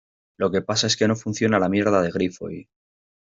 lo 0.39 0.49
que 0.49 0.63
pasa 0.63 0.87
es 0.87 0.97
que 0.97 1.07
no 1.07 1.15
funciona 1.15 1.59
la 1.59 1.69
mierda 1.69 2.01
del 2.01 2.11
grifo 2.11 2.49
y... 2.49 2.67